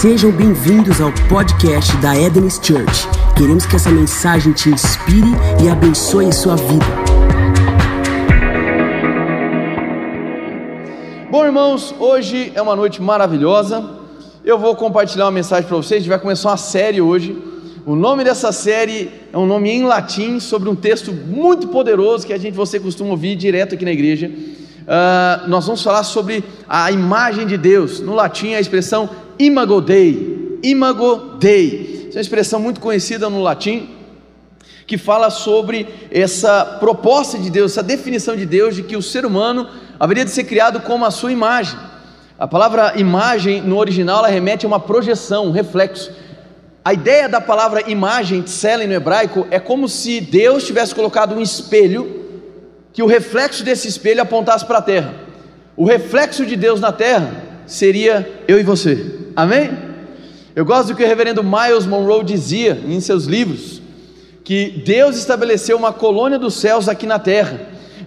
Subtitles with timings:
[0.00, 3.08] Sejam bem-vindos ao podcast da Eden's Church.
[3.36, 5.26] Queremos que essa mensagem te inspire
[5.60, 6.86] e abençoe sua vida.
[11.28, 13.84] Bom, irmãos, hoje é uma noite maravilhosa.
[14.44, 15.98] Eu vou compartilhar uma mensagem para vocês.
[15.98, 17.36] A gente vai começar uma série hoje.
[17.84, 22.32] O nome dessa série é um nome em latim sobre um texto muito poderoso que
[22.32, 24.30] a gente você costuma ouvir direto aqui na igreja.
[24.30, 27.98] Uh, nós vamos falar sobre a imagem de Deus.
[27.98, 30.58] No latim, a expressão imago Dei.
[30.62, 32.06] Imago Dei.
[32.08, 33.98] Essa é uma expressão muito conhecida no latim
[34.88, 39.26] que fala sobre essa proposta de Deus, essa definição de Deus de que o ser
[39.26, 39.68] humano
[40.00, 41.78] haveria de ser criado como a sua imagem.
[42.38, 46.10] A palavra imagem no original ela remete a uma projeção, um reflexo.
[46.82, 51.42] A ideia da palavra imagem, tselen no hebraico, é como se Deus tivesse colocado um
[51.42, 52.24] espelho,
[52.90, 55.14] que o reflexo desse espelho apontasse para a terra.
[55.76, 57.30] O reflexo de Deus na terra
[57.66, 59.17] seria eu e você.
[59.38, 59.70] Amém?
[60.56, 63.80] Eu gosto do que o reverendo Miles Monroe dizia em seus livros,
[64.42, 67.60] que Deus estabeleceu uma colônia dos céus aqui na terra.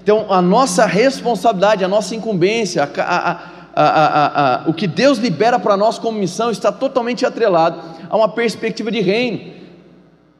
[0.03, 3.39] Então, a nossa responsabilidade, a nossa incumbência, a,
[3.73, 8.27] a, a, o que Deus libera para nós como missão está totalmente atrelado a uma
[8.27, 9.53] perspectiva de reino.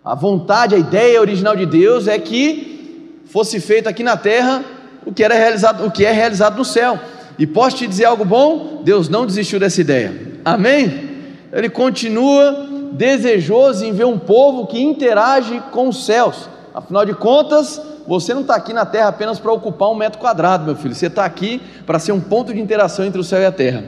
[0.03, 4.62] A vontade, a ideia original de Deus é que fosse feito aqui na terra
[5.06, 7.00] o que era realizado, o que é realizado no céu.
[7.39, 8.81] E posso te dizer algo bom?
[8.84, 10.31] Deus não desistiu dessa ideia.
[10.44, 11.09] Amém?
[11.52, 16.50] Ele continua desejoso em ver um povo que interage com os céus.
[16.73, 20.66] Afinal de contas, você não está aqui na terra apenas para ocupar um metro quadrado,
[20.66, 20.95] meu filho.
[20.95, 23.84] Você está aqui para ser um ponto de interação entre o céu e a terra.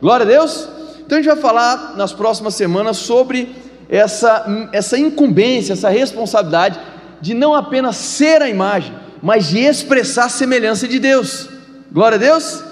[0.00, 0.68] Glória a Deus.
[1.04, 3.54] Então a gente vai falar nas próximas semanas sobre
[3.88, 6.80] essa, essa incumbência, essa responsabilidade
[7.20, 11.48] de não apenas ser a imagem, mas de expressar a semelhança de Deus.
[11.92, 12.62] Glória a Deus.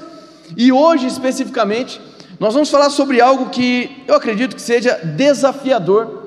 [0.56, 2.00] E hoje especificamente
[2.42, 6.24] nós vamos falar sobre algo que eu acredito que seja desafiador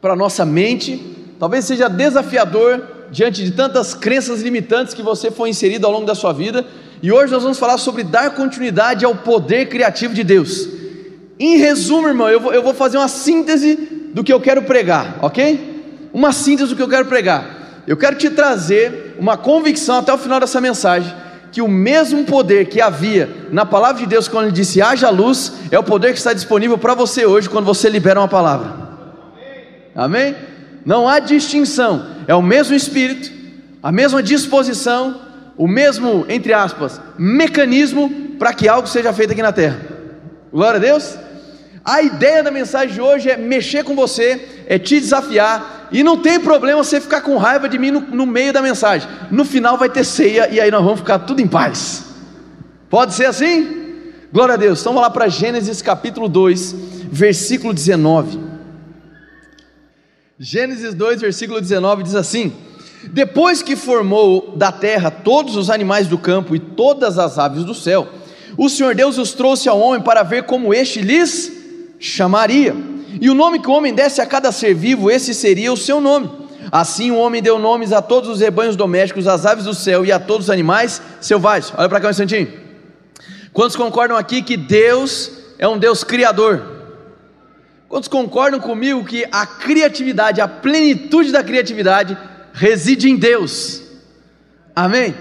[0.00, 1.04] para a nossa mente,
[1.36, 6.14] talvez seja desafiador diante de tantas crenças limitantes que você foi inserido ao longo da
[6.14, 6.64] sua vida.
[7.02, 10.68] E hoje nós vamos falar sobre dar continuidade ao poder criativo de Deus.
[11.40, 13.74] Em resumo, irmão, eu vou, eu vou fazer uma síntese
[14.14, 16.08] do que eu quero pregar, ok?
[16.14, 17.82] Uma síntese do que eu quero pregar.
[17.84, 21.25] Eu quero te trazer uma convicção até o final dessa mensagem
[21.56, 25.54] que o mesmo poder que havia na palavra de Deus quando ele disse haja luz,
[25.70, 28.74] é o poder que está disponível para você hoje quando você libera uma palavra.
[29.94, 30.36] Amém?
[30.84, 33.32] Não há distinção, é o mesmo espírito,
[33.82, 35.18] a mesma disposição,
[35.56, 39.80] o mesmo, entre aspas, mecanismo para que algo seja feito aqui na terra.
[40.52, 41.16] Glória a Deus.
[41.82, 46.16] A ideia da mensagem de hoje é mexer com você, é te desafiar, e não
[46.16, 49.08] tem problema você ficar com raiva de mim no, no, meio da mensagem.
[49.30, 52.04] No final vai ter ceia e aí nós vamos ficar tudo em paz.
[52.90, 53.86] Pode ser assim?
[54.32, 54.80] Glória a Deus.
[54.80, 56.74] Então vamos lá para Gênesis capítulo 2,
[57.10, 58.40] versículo 19.
[60.38, 62.52] Gênesis 2, versículo 19 diz assim:
[63.10, 67.74] Depois que formou da terra todos os animais do campo e todas as aves do
[67.74, 68.08] céu,
[68.58, 71.52] o Senhor Deus os trouxe ao homem para ver como este lhes
[71.98, 72.95] chamaria.
[73.20, 76.00] E o nome que o homem desse a cada ser vivo, esse seria o seu
[76.00, 76.30] nome.
[76.70, 80.12] Assim o homem deu nomes a todos os rebanhos domésticos, às aves do céu e
[80.12, 81.72] a todos os animais selvagens.
[81.76, 82.52] Olha para cá um instantinho.
[83.52, 86.76] Quantos concordam aqui que Deus é um Deus criador?
[87.88, 92.18] Quantos concordam comigo que a criatividade, a plenitude da criatividade
[92.52, 93.82] reside em Deus?
[94.74, 95.14] Amém?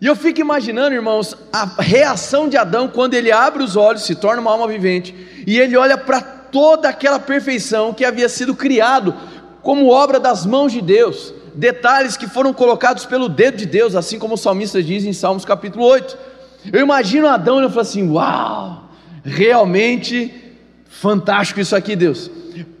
[0.00, 4.14] E eu fico imaginando, irmãos, a reação de Adão quando ele abre os olhos, se
[4.14, 5.14] torna uma alma vivente,
[5.46, 9.14] e ele olha para toda aquela perfeição que havia sido criado
[9.62, 14.18] como obra das mãos de Deus, detalhes que foram colocados pelo dedo de Deus, assim
[14.18, 16.16] como o salmista diz em Salmos capítulo 8.
[16.72, 18.90] Eu imagino Adão e eu falo assim: Uau,
[19.24, 20.32] realmente
[20.88, 22.30] fantástico isso aqui, Deus.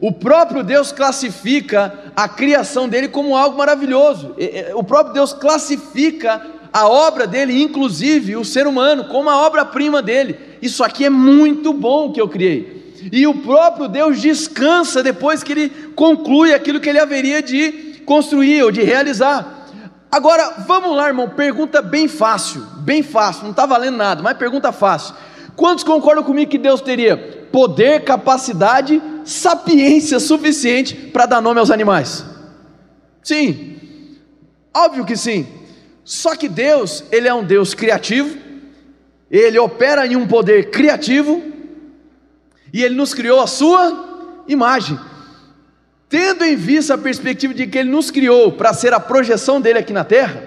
[0.00, 4.34] O próprio Deus classifica a criação dele como algo maravilhoso.
[4.74, 6.42] O próprio Deus classifica
[6.72, 10.38] a obra dele, inclusive o ser humano, como a obra-prima dele.
[10.60, 12.89] Isso aqui é muito bom que eu criei.
[13.12, 18.62] E o próprio Deus descansa depois que ele conclui aquilo que ele haveria de construir
[18.62, 19.68] ou de realizar.
[20.10, 24.72] Agora, vamos lá, irmão, pergunta bem fácil, bem fácil, não está valendo nada, mas pergunta
[24.72, 25.14] fácil.
[25.54, 27.16] Quantos concordam comigo que Deus teria
[27.52, 32.24] poder, capacidade, sapiência suficiente para dar nome aos animais?
[33.22, 33.76] Sim,
[34.74, 35.46] óbvio que sim.
[36.04, 38.36] Só que Deus, Ele é um Deus criativo,
[39.30, 41.49] Ele opera em um poder criativo,
[42.72, 44.98] e Ele nos criou a sua imagem.
[46.08, 49.78] Tendo em vista a perspectiva de que Ele nos criou para ser a projeção dele
[49.78, 50.42] aqui na terra,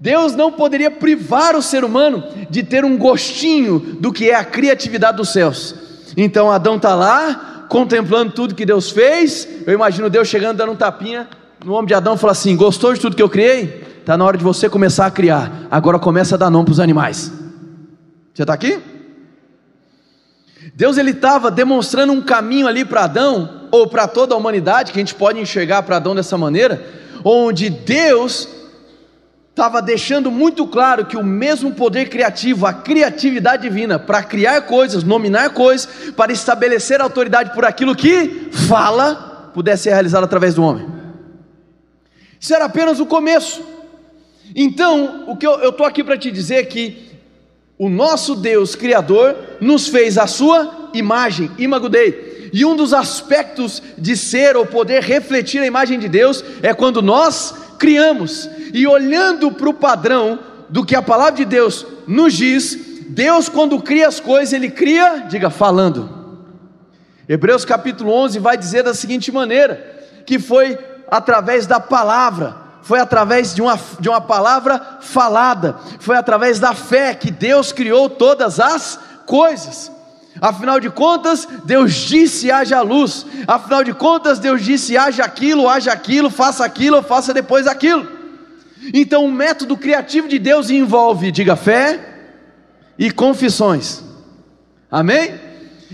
[0.00, 4.44] Deus não poderia privar o ser humano de ter um gostinho do que é a
[4.44, 5.74] criatividade dos céus.
[6.16, 9.46] Então Adão está lá, contemplando tudo que Deus fez.
[9.66, 11.28] Eu imagino Deus chegando, dando um tapinha
[11.64, 13.84] no ombro de Adão e falando assim: Gostou de tudo que eu criei?
[14.00, 15.66] Está na hora de você começar a criar.
[15.70, 17.32] Agora começa a dar nome para os animais.
[18.32, 18.80] Você está aqui?
[20.74, 24.98] Deus ele estava demonstrando um caminho ali para Adão, ou para toda a humanidade, que
[24.98, 26.84] a gente pode enxergar para Adão dessa maneira,
[27.24, 28.48] onde Deus
[29.50, 35.02] estava deixando muito claro que o mesmo poder criativo, a criatividade divina, para criar coisas,
[35.02, 40.86] nominar coisas, para estabelecer autoridade por aquilo que fala, pudesse ser realizado através do homem.
[42.38, 43.64] Isso era apenas o começo.
[44.54, 47.05] Então, o que eu estou aqui para te dizer é que
[47.78, 52.50] o nosso Deus Criador nos fez a sua imagem, imagudei.
[52.52, 57.02] E um dos aspectos de ser ou poder refletir a imagem de Deus é quando
[57.02, 60.38] nós criamos e olhando para o padrão
[60.68, 62.78] do que a palavra de Deus nos diz,
[63.08, 66.16] Deus, quando cria as coisas, Ele cria, diga, falando.
[67.28, 70.78] Hebreus capítulo 11 vai dizer da seguinte maneira: que foi
[71.08, 77.14] através da palavra, foi através de uma, de uma palavra falada, foi através da fé
[77.14, 78.96] que Deus criou todas as
[79.26, 79.90] coisas.
[80.40, 83.26] Afinal de contas, Deus disse: haja luz.
[83.44, 88.06] Afinal de contas, Deus disse: haja aquilo, haja aquilo, faça aquilo, faça depois aquilo.
[88.94, 91.98] Então, o método criativo de Deus envolve, diga, fé
[92.96, 94.00] e confissões.
[94.88, 95.34] Amém?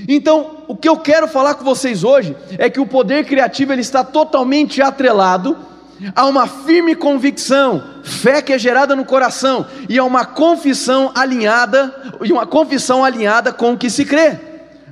[0.07, 3.81] Então, o que eu quero falar com vocês hoje é que o poder criativo ele
[3.81, 5.72] está totalmente atrelado
[6.15, 11.95] a uma firme convicção, fé que é gerada no coração e a uma confissão alinhada
[12.23, 14.39] e uma confissão alinhada com o que se crê.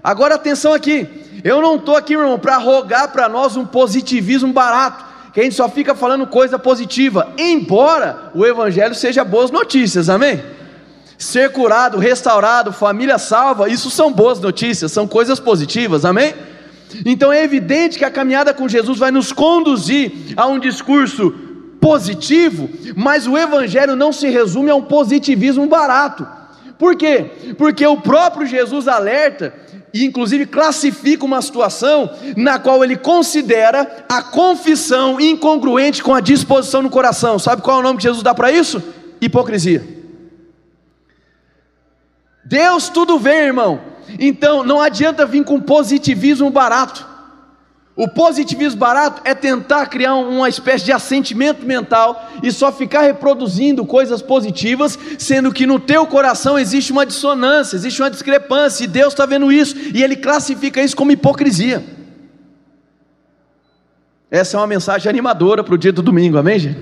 [0.02, 1.08] Agora atenção aqui,
[1.42, 5.54] eu não estou aqui, irmão, para rogar para nós um positivismo barato que a gente
[5.54, 10.42] só fica falando coisa positiva, embora o Evangelho seja boas notícias, amém?
[11.16, 16.34] Ser curado, restaurado, família salva, isso são boas notícias, são coisas positivas, amém?
[17.04, 21.32] Então é evidente que a caminhada com Jesus vai nos conduzir a um discurso
[21.80, 26.26] positivo, mas o Evangelho não se resume a um positivismo barato.
[26.78, 27.54] Por quê?
[27.58, 29.54] Porque o próprio Jesus alerta
[29.92, 36.82] e inclusive classifica uma situação na qual ele considera a confissão incongruente com a disposição
[36.82, 37.38] no coração.
[37.38, 38.82] Sabe qual é o nome que Jesus dá para isso?
[39.20, 40.00] Hipocrisia.
[42.44, 43.89] Deus tudo vê, irmão.
[44.18, 47.10] Então não adianta vir com positivismo barato.
[47.96, 53.84] O positivismo barato é tentar criar uma espécie de assentimento mental e só ficar reproduzindo
[53.84, 59.12] coisas positivas, sendo que no teu coração existe uma dissonância, existe uma discrepância, e Deus
[59.12, 61.84] está vendo isso, e Ele classifica isso como hipocrisia.
[64.30, 66.78] Essa é uma mensagem animadora para o dia do domingo, amém, gente?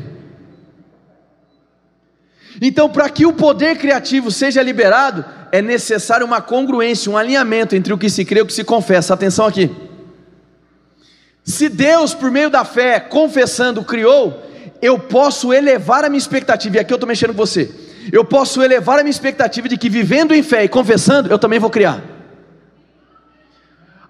[2.60, 7.92] Então, para que o poder criativo seja liberado, é necessário uma congruência, um alinhamento entre
[7.92, 9.14] o que se crê e o que se confessa.
[9.14, 9.70] Atenção aqui.
[11.44, 14.42] Se Deus, por meio da fé, confessando, criou,
[14.82, 17.70] eu posso elevar a minha expectativa, e aqui eu estou mexendo com você.
[18.12, 21.58] Eu posso elevar a minha expectativa de que vivendo em fé e confessando, eu também
[21.58, 22.02] vou criar.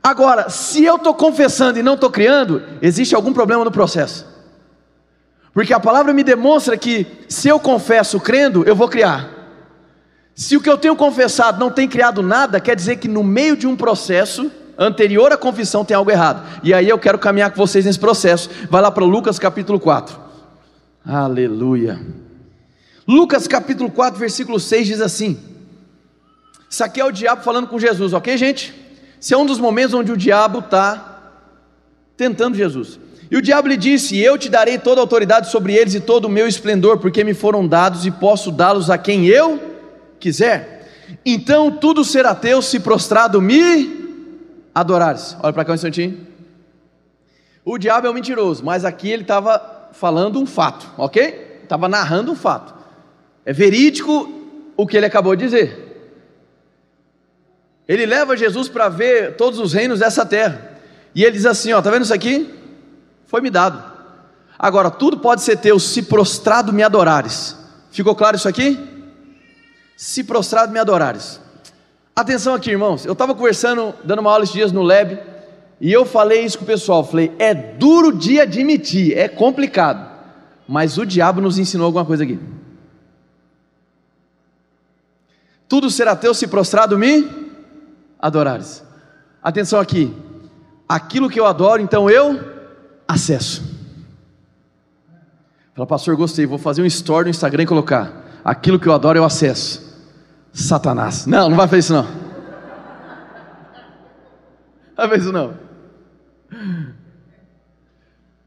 [0.02, 4.26] Agora, se eu estou confessando e não estou criando, existe algum problema no processo.
[5.52, 9.37] Porque a palavra me demonstra que se eu confesso crendo, eu vou criar.
[10.38, 13.56] Se o que eu tenho confessado não tem criado nada, quer dizer que no meio
[13.56, 14.48] de um processo,
[14.78, 16.60] anterior à confissão tem algo errado.
[16.62, 18.48] E aí eu quero caminhar com vocês nesse processo.
[18.70, 20.16] Vai lá para Lucas capítulo 4.
[21.04, 22.00] Aleluia.
[23.04, 25.36] Lucas capítulo 4, versículo 6 diz assim:
[26.70, 28.72] Isso aqui é o diabo falando com Jesus, ok, gente?
[29.20, 31.32] Esse é um dos momentos onde o diabo está
[32.16, 33.00] tentando Jesus.
[33.28, 36.26] E o diabo lhe disse: Eu te darei toda a autoridade sobre eles e todo
[36.26, 39.76] o meu esplendor, porque me foram dados e posso dá-los a quem eu
[40.18, 41.18] quiser.
[41.24, 43.98] Então tudo será teu se prostrado me
[44.74, 45.36] adorares.
[45.42, 46.26] Olha para cá um instantinho.
[47.64, 51.60] O diabo é um mentiroso, mas aqui ele estava falando um fato, ok?
[51.62, 52.74] Estava narrando um fato.
[53.44, 54.32] É verídico
[54.76, 55.88] o que ele acabou de dizer.
[57.86, 60.78] Ele leva Jesus para ver todos os reinos dessa terra.
[61.14, 62.54] E ele diz assim: ó, tá vendo isso aqui?
[63.26, 63.82] Foi me dado.
[64.58, 67.56] Agora, tudo pode ser teu se prostrado me adorares.
[67.90, 68.78] Ficou claro isso aqui?
[69.98, 71.40] Se prostrado me adorares.
[72.14, 73.04] Atenção aqui, irmãos.
[73.04, 75.18] Eu estava conversando, dando uma aula esses dias no Lab,
[75.80, 77.02] e eu falei isso com o pessoal.
[77.02, 80.08] Falei, é duro de admitir, é complicado,
[80.68, 82.38] mas o diabo nos ensinou alguma coisa aqui.
[85.68, 87.28] Tudo será teu se prostrado me
[88.20, 88.84] adorares.
[89.42, 90.14] Atenção aqui.
[90.88, 92.38] Aquilo que eu adoro, então eu
[93.08, 93.64] acesso.
[95.74, 96.46] Fala, pastor, gostei.
[96.46, 98.40] Vou fazer um story no Instagram e colocar.
[98.44, 99.87] Aquilo que eu adoro, eu acesso.
[100.52, 101.26] Satanás.
[101.26, 102.06] Não, não vai fazer isso não.
[104.96, 105.54] Talvez não.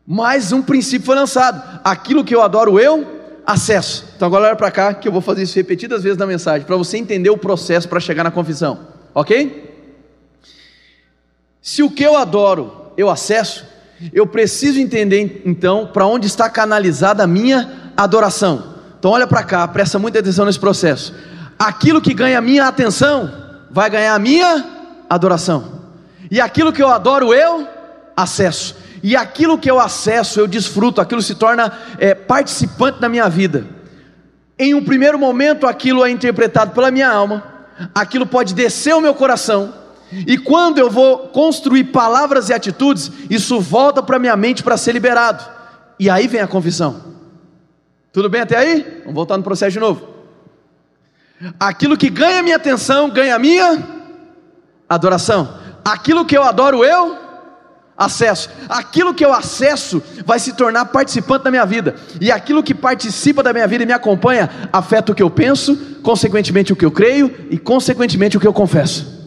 [0.05, 1.79] Mais um princípio foi lançado.
[1.83, 4.05] Aquilo que eu adoro, eu acesso.
[4.15, 6.75] Então agora olha para cá que eu vou fazer isso repetidas vezes na mensagem para
[6.75, 9.69] você entender o processo para chegar na confissão, ok?
[11.61, 13.65] Se o que eu adoro eu acesso,
[14.11, 18.75] eu preciso entender então para onde está canalizada a minha adoração.
[18.99, 21.13] Então olha para cá, presta muita atenção nesse processo.
[21.61, 23.31] Aquilo que ganha a minha atenção
[23.69, 24.65] vai ganhar a minha
[25.07, 25.81] adoração.
[26.31, 27.67] E aquilo que eu adoro eu
[28.17, 28.75] acesso.
[29.03, 33.67] E aquilo que eu acesso, eu desfruto, aquilo se torna é, participante da minha vida.
[34.57, 37.43] Em um primeiro momento, aquilo é interpretado pela minha alma,
[37.93, 39.71] aquilo pode descer o meu coração,
[40.11, 44.93] e quando eu vou construir palavras e atitudes, isso volta para minha mente para ser
[44.93, 45.43] liberado.
[45.99, 47.03] E aí vem a confissão.
[48.11, 49.01] Tudo bem até aí?
[49.01, 50.10] Vamos voltar no processo de novo.
[51.59, 53.83] Aquilo que ganha minha atenção, ganha minha
[54.87, 55.59] adoração.
[55.83, 57.17] Aquilo que eu adoro, eu
[57.97, 58.49] acesso.
[58.69, 61.95] Aquilo que eu acesso vai se tornar participante da minha vida.
[62.19, 65.75] E aquilo que participa da minha vida e me acompanha afeta o que eu penso,
[66.03, 69.19] consequentemente o que eu creio e consequentemente o que eu confesso.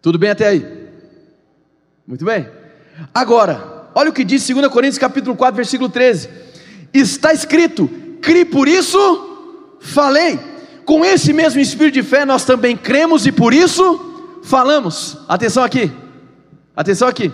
[0.00, 0.88] Tudo bem até aí?
[2.06, 2.48] Muito bem.
[3.12, 6.28] Agora, olha o que diz 2 Coríntios capítulo 4, versículo 13.
[6.92, 10.38] Está escrito: "Cri por isso falei".
[10.84, 15.18] Com esse mesmo espírito de fé nós também cremos e por isso falamos.
[15.28, 15.92] Atenção aqui.
[16.74, 17.30] Atenção aqui.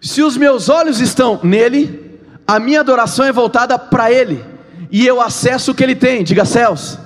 [0.00, 4.44] Se os meus olhos estão nele, a minha adoração é voltada para ele,
[4.90, 6.98] e eu acesso o que ele tem, diga céus.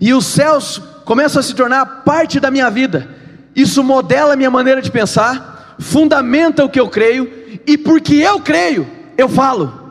[0.00, 3.08] E os céus começam a se tornar parte da minha vida.
[3.56, 7.28] Isso modela a minha maneira de pensar, fundamenta o que eu creio,
[7.66, 8.86] e porque eu creio,
[9.16, 9.83] eu falo.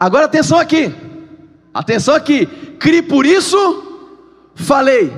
[0.00, 0.94] Agora atenção aqui,
[1.74, 2.46] atenção aqui,
[2.78, 4.16] crie por isso,
[4.54, 5.12] falei,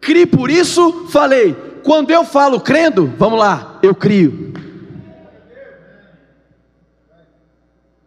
[0.00, 1.54] crie por isso, falei.
[1.84, 4.52] Quando eu falo crendo, vamos lá, eu crio.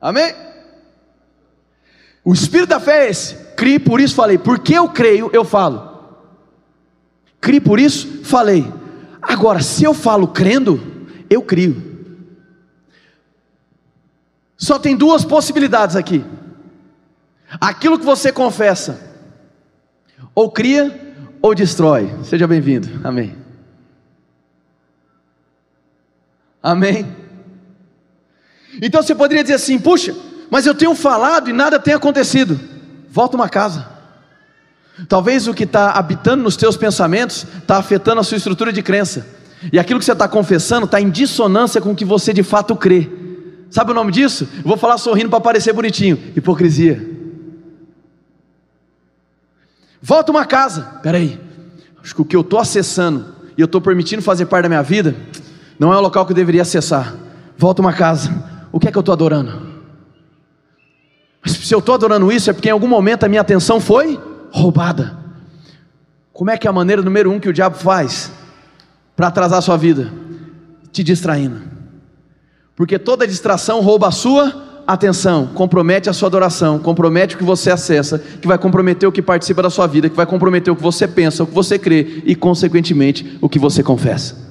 [0.01, 0.35] Amém?
[2.25, 3.35] O espírito da fé é esse.
[3.55, 4.37] Crie por isso, falei.
[4.37, 5.95] Porque eu creio, eu falo.
[7.39, 8.71] Crie por isso, falei.
[9.21, 11.94] Agora, se eu falo crendo, eu crio.
[14.65, 16.25] Só tem duas possibilidades aqui.
[17.61, 18.99] Aquilo que você confessa,
[20.33, 22.11] ou cria ou destrói.
[22.23, 22.89] Seja bem-vindo.
[23.03, 23.35] Amém.
[26.63, 27.15] Amém.
[28.81, 30.15] Então você poderia dizer assim: puxa,
[30.49, 32.59] mas eu tenho falado e nada tem acontecido.
[33.07, 33.87] Volta uma casa.
[35.07, 39.27] Talvez o que está habitando nos teus pensamentos está afetando a sua estrutura de crença.
[39.71, 42.75] E aquilo que você está confessando está em dissonância com o que você de fato
[42.75, 43.24] crê.
[43.75, 44.47] Sabe o nome disso?
[44.55, 46.17] Eu vou falar sorrindo para parecer bonitinho.
[46.33, 47.05] Hipocrisia.
[50.01, 50.97] Volta uma casa.
[51.03, 51.37] Peraí.
[52.01, 54.81] Acho que o que eu estou acessando e eu estou permitindo fazer parte da minha
[54.81, 55.13] vida
[55.77, 57.15] não é o local que eu deveria acessar.
[57.57, 58.31] Volta uma casa.
[58.71, 59.61] O que é que eu estou adorando?
[61.43, 64.17] Mas se eu estou adorando isso, é porque em algum momento a minha atenção foi
[64.51, 65.17] roubada.
[66.31, 68.31] Como é que é a maneira número um que o diabo faz
[69.17, 70.13] para atrasar a sua vida?
[70.93, 71.74] Te distraindo.
[72.75, 77.71] Porque toda distração rouba a sua atenção, compromete a sua adoração, compromete o que você
[77.71, 80.83] acessa, que vai comprometer o que participa da sua vida, que vai comprometer o que
[80.83, 84.45] você pensa, o que você crê e, consequentemente, o que você confessa.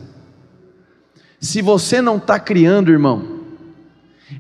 [1.40, 3.40] Se você não está criando, irmão,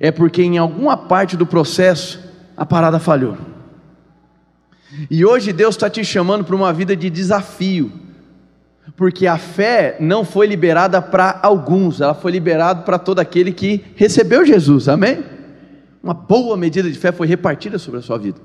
[0.00, 2.18] é porque em alguma parte do processo
[2.56, 3.36] a parada falhou.
[5.10, 7.92] E hoje Deus está te chamando para uma vida de desafio,
[8.96, 13.84] porque a fé não foi liberada para alguns, ela foi liberada para todo aquele que
[13.96, 15.24] recebeu Jesus, amém?
[16.02, 18.38] Uma boa medida de fé foi repartida sobre a sua vida.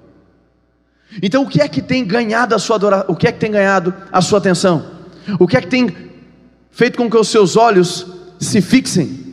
[1.21, 2.77] Então, o que é que tem ganhado a sua?
[3.07, 4.85] O que é que tem ganhado a sua atenção?
[5.39, 5.93] O que é que tem
[6.71, 8.07] feito com que os seus olhos
[8.39, 9.27] se fixem?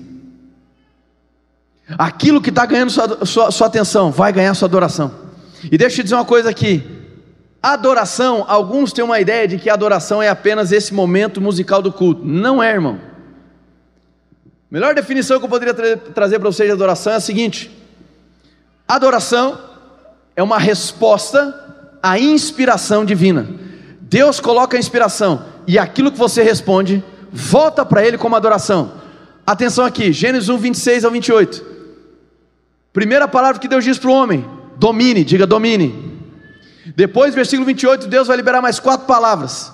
[1.96, 5.12] Aquilo que está ganhando sua, sua, sua atenção vai ganhar sua adoração.
[5.70, 6.82] E deixa eu te dizer uma coisa aqui:
[7.62, 12.24] Adoração, alguns têm uma ideia de que adoração é apenas esse momento musical do culto.
[12.24, 13.00] Não é, irmão.
[14.70, 17.70] Melhor definição que eu poderia tra trazer para vocês de adoração é a seguinte:
[18.86, 19.58] adoração
[20.34, 23.48] é uma resposta à inspiração divina.
[24.00, 28.92] Deus coloca a inspiração e aquilo que você responde volta para Ele como adoração.
[29.46, 31.64] Atenção aqui, Gênesis 1, 26 ao 28.
[32.92, 34.44] Primeira palavra que Deus diz para o homem:
[34.76, 36.15] domine, diga domine.
[36.94, 39.72] Depois, versículo 28, Deus vai liberar mais quatro palavras.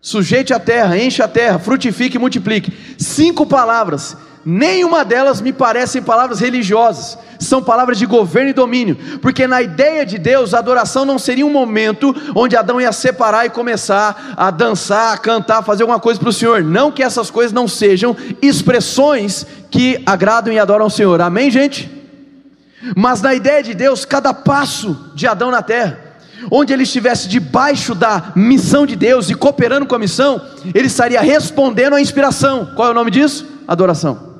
[0.00, 2.72] Sujeite a terra, enche a terra, frutifique e multiplique.
[2.98, 4.16] Cinco palavras.
[4.42, 10.06] nenhuma delas me parecem palavras religiosas, são palavras de governo e domínio, porque na ideia
[10.06, 14.50] de Deus, a adoração não seria um momento onde Adão ia separar e começar a
[14.50, 16.64] dançar, a cantar, fazer alguma coisa para o Senhor.
[16.64, 21.99] Não que essas coisas não sejam expressões que agradam e adoram o Senhor, amém, gente?
[22.96, 25.98] Mas na ideia de Deus, cada passo de Adão na terra,
[26.50, 30.40] onde ele estivesse debaixo da missão de Deus e cooperando com a missão,
[30.74, 32.72] ele estaria respondendo à inspiração.
[32.74, 33.46] Qual é o nome disso?
[33.68, 34.30] Adoração.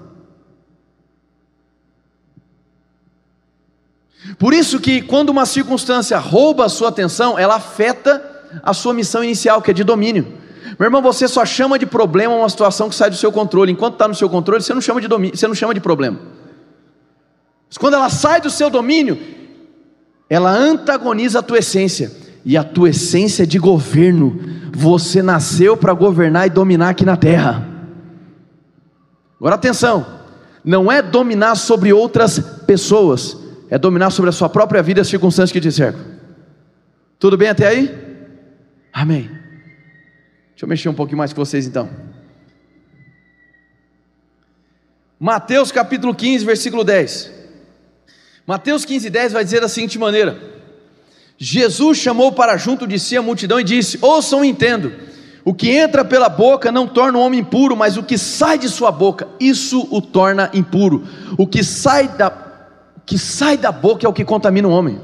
[4.38, 8.24] Por isso que quando uma circunstância rouba a sua atenção, ela afeta
[8.62, 10.38] a sua missão inicial, que é de domínio.
[10.78, 13.72] Meu irmão, você só chama de problema uma situação que sai do seu controle.
[13.72, 16.18] Enquanto está no seu controle, você não chama de domínio, você não chama de problema.
[17.70, 19.16] Mas quando ela sai do seu domínio,
[20.28, 22.10] ela antagoniza a tua essência.
[22.44, 24.40] E a tua essência é de governo.
[24.72, 27.64] Você nasceu para governar e dominar aqui na terra.
[29.38, 30.04] Agora atenção,
[30.64, 33.36] não é dominar sobre outras pessoas,
[33.70, 36.04] é dominar sobre a sua própria vida e as circunstâncias que te cercam.
[37.20, 37.94] Tudo bem até aí?
[38.92, 39.30] Amém.
[40.50, 41.88] Deixa eu mexer um pouquinho mais com vocês então.
[45.18, 47.39] Mateus capítulo 15, versículo 10.
[48.50, 50.36] Mateus 15, 10 vai dizer da seguinte maneira:
[51.38, 54.92] Jesus chamou para junto de si a multidão e disse: Ouçam e entendo.
[55.44, 58.68] O que entra pela boca não torna o homem impuro, mas o que sai de
[58.68, 61.06] sua boca, isso o torna impuro.
[61.38, 62.28] O que sai da
[63.06, 65.00] que sai da boca é o que contamina o homem.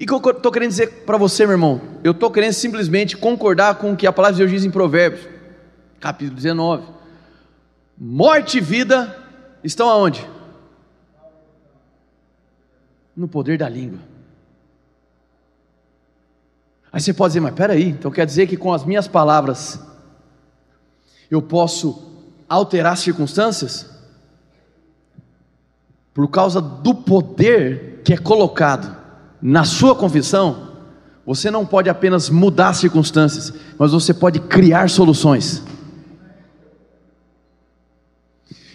[0.00, 1.82] E o que eu estou querendo dizer para você, meu irmão?
[2.02, 5.28] Eu estou querendo simplesmente concordar com o que a palavra de Deus diz em Provérbios,
[6.00, 6.84] capítulo 19.
[7.98, 9.14] Morte e vida
[9.62, 10.35] estão aonde?
[13.16, 13.98] No poder da língua.
[16.92, 19.80] Aí você pode dizer, mas peraí, então quer dizer que com as minhas palavras
[21.30, 22.12] eu posso
[22.48, 23.96] alterar circunstâncias?
[26.16, 28.96] por causa do poder que é colocado
[29.42, 30.72] na sua confissão,
[31.26, 35.62] você não pode apenas mudar circunstâncias, mas você pode criar soluções.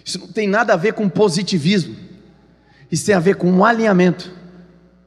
[0.04, 1.96] Isso não tem nada a ver com positivismo,
[2.92, 4.30] isso tem a ver com um alinhamento.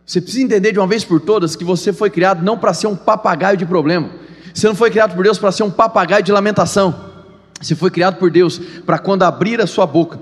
[0.03, 2.87] Você precisa entender de uma vez por todas que você foi criado não para ser
[2.87, 4.09] um papagaio de problema,
[4.51, 7.11] você não foi criado por Deus para ser um papagaio de lamentação,
[7.61, 10.19] você foi criado por Deus para quando abrir a sua boca,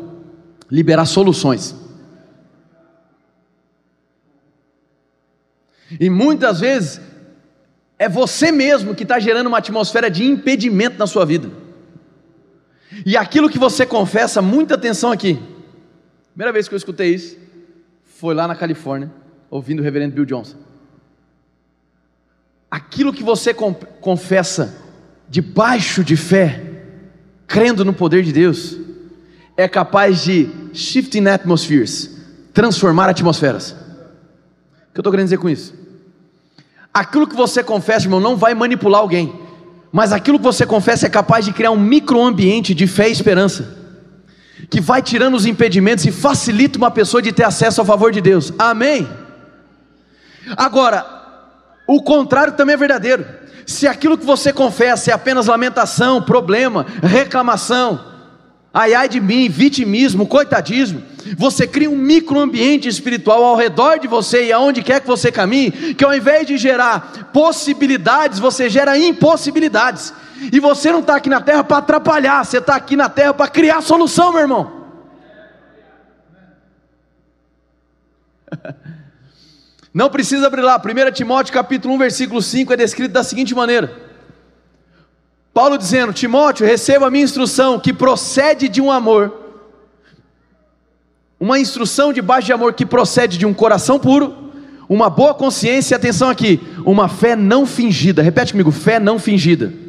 [0.70, 1.74] liberar soluções.
[6.00, 7.00] E muitas vezes
[7.98, 11.50] é você mesmo que está gerando uma atmosfera de impedimento na sua vida.
[13.06, 15.40] E aquilo que você confessa, muita atenção aqui.
[16.32, 17.43] Primeira vez que eu escutei isso
[18.24, 19.12] foi lá na Califórnia,
[19.52, 20.56] ouvindo o reverendo Bill Johnson.
[22.72, 24.78] Aquilo que você confessa
[25.28, 26.64] debaixo de fé,
[27.46, 28.78] crendo no poder de Deus,
[29.58, 32.18] é capaz de shifting atmospheres,
[32.54, 33.72] transformar atmosferas.
[33.72, 35.74] O que eu estou querendo dizer com isso?
[36.94, 39.38] Aquilo que você confessa, irmão, não vai manipular alguém,
[39.92, 43.83] mas aquilo que você confessa é capaz de criar um microambiente de fé e esperança,
[44.70, 48.22] que vai tirando os impedimentos e facilita uma pessoa de ter acesso ao favor de
[48.22, 48.54] Deus.
[48.58, 49.08] Amém?
[50.58, 51.06] Agora,
[51.88, 53.26] o contrário também é verdadeiro.
[53.66, 58.13] Se aquilo que você confessa é apenas lamentação, problema, reclamação,
[58.74, 61.04] ai ai de mim, vitimismo, coitadismo.
[61.38, 65.94] Você cria um microambiente espiritual ao redor de você e aonde quer que você caminhe,
[65.94, 70.14] que ao invés de gerar possibilidades, você gera impossibilidades.
[70.52, 73.48] E você não está aqui na terra para atrapalhar, você está aqui na terra para
[73.48, 74.84] criar solução, meu irmão.
[79.94, 83.96] Não precisa abrir lá, 1 Timóteo capítulo 1, versículo 5 é descrito da seguinte maneira:
[85.54, 89.32] Paulo dizendo: Timóteo, receba a minha instrução que procede de um amor,
[91.40, 94.52] uma instrução debaixo de amor que procede de um coração puro,
[94.90, 98.22] uma boa consciência, e atenção aqui, uma fé não fingida.
[98.22, 99.83] Repete comigo: fé não fingida.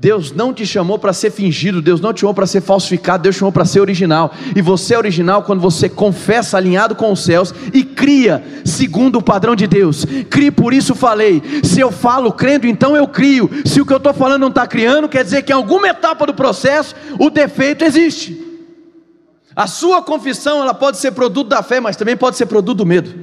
[0.00, 3.36] Deus não te chamou para ser fingido, Deus não te chamou para ser falsificado, Deus
[3.36, 4.32] te chamou para ser original.
[4.56, 9.22] E você é original quando você confessa alinhado com os céus e cria segundo o
[9.22, 10.06] padrão de Deus.
[10.30, 11.42] Crie, por isso falei.
[11.62, 13.50] Se eu falo crendo, então eu crio.
[13.66, 16.24] Se o que eu estou falando não está criando, quer dizer que em alguma etapa
[16.24, 18.42] do processo o defeito existe.
[19.54, 22.86] A sua confissão ela pode ser produto da fé, mas também pode ser produto do
[22.86, 23.14] medo.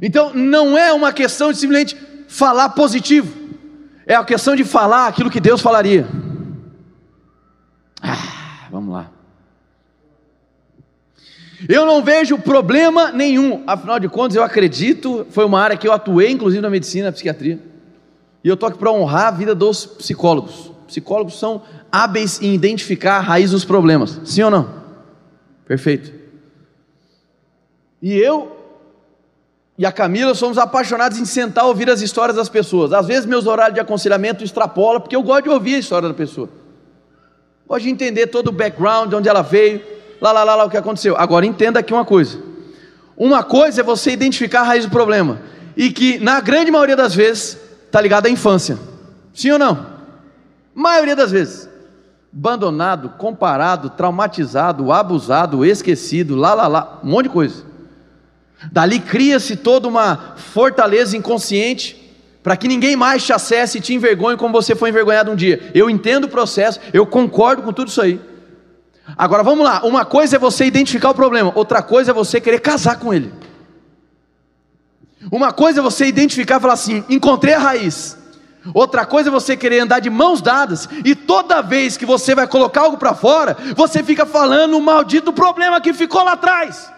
[0.00, 1.96] Então não é uma questão de simplesmente
[2.28, 3.47] falar positivo
[4.08, 6.08] é a questão de falar aquilo que Deus falaria.
[8.02, 9.10] Ah, vamos lá.
[11.68, 15.92] Eu não vejo problema nenhum, afinal de contas, eu acredito, foi uma área que eu
[15.92, 17.58] atuei, inclusive na medicina, na psiquiatria,
[18.42, 20.72] e eu estou aqui para honrar a vida dos psicólogos.
[20.86, 24.20] Psicólogos são hábeis em identificar a raiz dos problemas.
[24.24, 24.70] Sim ou não?
[25.66, 26.14] Perfeito.
[28.00, 28.57] E eu
[29.78, 32.92] e a Camila somos apaixonados em sentar e ouvir as histórias das pessoas.
[32.92, 36.14] Às vezes meus horários de aconselhamento extrapolam, porque eu gosto de ouvir a história da
[36.14, 36.48] pessoa.
[37.66, 39.80] Gosto de entender todo o background, de onde ela veio,
[40.20, 41.16] lá, lá, lá, lá, o que aconteceu.
[41.16, 42.42] Agora entenda aqui uma coisa.
[43.16, 45.40] Uma coisa é você identificar a raiz do problema,
[45.76, 48.76] e que na grande maioria das vezes está ligado à infância.
[49.32, 49.86] Sim ou não?
[50.74, 51.68] Maioria das vezes.
[52.34, 57.67] Abandonado, comparado, traumatizado, abusado, esquecido, lá, lá, lá, um monte de coisa.
[58.72, 62.08] Dali cria-se toda uma fortaleza inconsciente
[62.42, 65.70] para que ninguém mais te acesse e te envergonhe como você foi envergonhado um dia.
[65.74, 68.20] Eu entendo o processo, eu concordo com tudo isso aí.
[69.16, 72.60] Agora vamos lá, uma coisa é você identificar o problema, outra coisa é você querer
[72.60, 73.32] casar com ele.
[75.30, 78.16] Uma coisa é você identificar e falar assim: encontrei a raiz.
[78.74, 82.46] Outra coisa é você querer andar de mãos dadas e toda vez que você vai
[82.46, 86.90] colocar algo para fora, você fica falando o maldito problema que ficou lá atrás.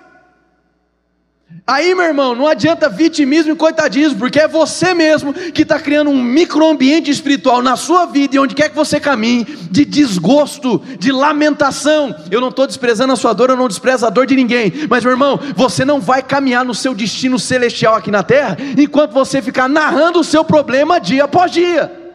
[1.70, 6.10] Aí, meu irmão, não adianta vitimismo e coitadismo, porque é você mesmo que está criando
[6.10, 11.12] um microambiente espiritual na sua vida e onde quer que você caminhe, de desgosto, de
[11.12, 12.12] lamentação.
[12.28, 15.04] Eu não estou desprezando a sua dor, eu não desprezo a dor de ninguém, mas,
[15.04, 19.40] meu irmão, você não vai caminhar no seu destino celestial aqui na terra enquanto você
[19.40, 22.12] ficar narrando o seu problema dia após dia.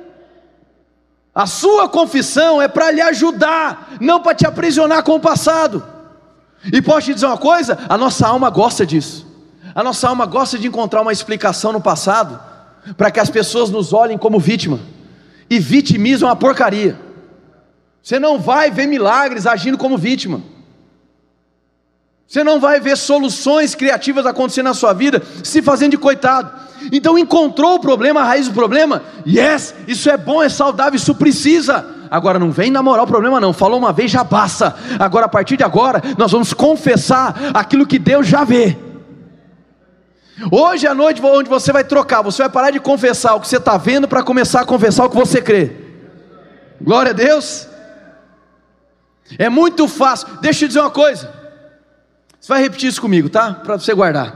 [1.33, 5.81] A sua confissão é para lhe ajudar, não para te aprisionar com o passado.
[6.73, 7.79] E posso te dizer uma coisa?
[7.87, 9.24] A nossa alma gosta disso.
[9.75, 12.39] A nossa alma gosta de encontrar uma explicação no passado,
[12.95, 14.79] para que as pessoas nos olhem como vítima.
[15.49, 16.97] E vitimismo é uma porcaria.
[18.01, 20.41] Você não vai ver milagres agindo como vítima.
[22.25, 26.51] Você não vai ver soluções criativas acontecendo na sua vida se fazendo de coitado.
[26.91, 29.03] Então encontrou o problema, a raiz do problema?
[29.27, 31.85] Yes, isso é bom, é saudável, isso precisa.
[32.09, 33.51] Agora não vem namorar o problema não.
[33.51, 34.73] Falou uma vez já basta.
[34.97, 38.84] Agora a partir de agora nós vamos confessar aquilo que Deus já vê.
[40.51, 43.57] Hoje à noite, onde você vai trocar, você vai parar de confessar o que você
[43.57, 45.71] está vendo para começar a confessar o que você crê.
[46.81, 47.67] Glória a Deus.
[49.39, 50.27] É muito fácil.
[50.41, 51.33] Deixa eu dizer uma coisa.
[52.39, 53.53] Você vai repetir isso comigo, tá?
[53.53, 54.35] Para você guardar.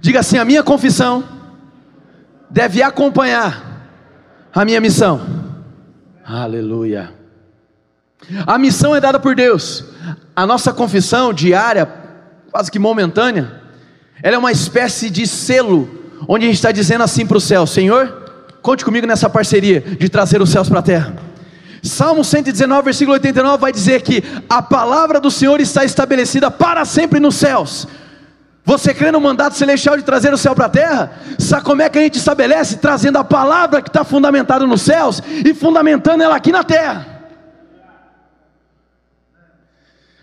[0.00, 1.22] Diga assim: a minha confissão
[2.48, 3.90] deve acompanhar
[4.54, 5.20] a minha missão.
[6.24, 7.14] Aleluia.
[8.46, 9.84] A missão é dada por Deus.
[10.34, 11.86] A nossa confissão diária,
[12.50, 13.65] quase que momentânea,
[14.26, 15.88] ela é uma espécie de selo,
[16.26, 18.12] onde a gente está dizendo assim para o céu: Senhor,
[18.60, 21.14] conte comigo nessa parceria de trazer os céus para a terra.
[21.80, 27.20] Salmo 119, versículo 89 vai dizer que a palavra do Senhor está estabelecida para sempre
[27.20, 27.86] nos céus.
[28.64, 31.12] Você crê no mandato celestial de trazer o céu para a terra?
[31.38, 32.78] Sabe como é que a gente estabelece?
[32.78, 37.15] Trazendo a palavra que está fundamentada nos céus e fundamentando ela aqui na terra.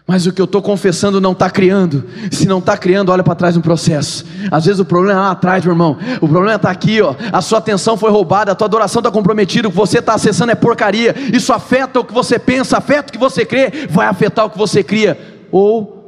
[0.06, 2.04] Mas o que eu estou confessando não está criando.
[2.30, 4.26] Se não está criando, olha para trás no processo.
[4.52, 5.98] Às vezes o problema é lá atrás, meu irmão.
[6.20, 7.16] O problema está aqui, ó.
[7.32, 9.68] A sua atenção foi roubada, a tua adoração está comprometida.
[9.68, 11.16] O que você está acessando é porcaria.
[11.34, 14.58] Isso afeta o que você pensa, afeta o que você crê, vai afetar o que
[14.58, 15.18] você cria.
[15.50, 16.04] Ou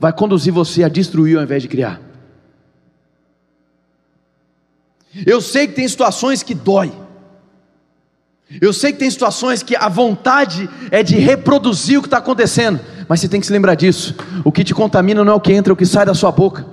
[0.00, 2.00] vai conduzir você a destruir ao invés de criar.
[5.26, 6.92] Eu sei que tem situações que dói.
[8.60, 12.80] Eu sei que tem situações que a vontade é de reproduzir o que está acontecendo,
[13.08, 14.14] mas você tem que se lembrar disso.
[14.44, 16.30] O que te contamina não é o que entra, é o que sai da sua
[16.30, 16.66] boca.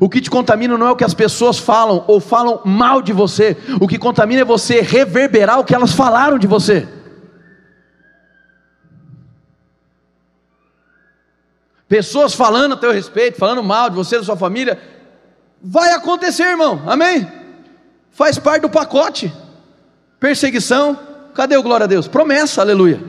[0.00, 3.12] O que te contamina não é o que as pessoas falam ou falam mal de
[3.12, 3.56] você.
[3.80, 6.86] O que contamina é você reverberar o que elas falaram de você.
[11.88, 14.78] Pessoas falando a teu respeito, falando mal de você, da sua família,
[15.60, 16.82] vai acontecer, irmão.
[16.86, 17.26] Amém?
[18.12, 19.32] Faz parte do pacote
[20.20, 20.96] perseguição,
[21.34, 22.06] cadê o glória a Deus?
[22.06, 23.00] Promessa, aleluia.